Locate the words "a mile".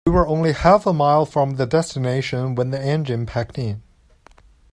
0.87-1.27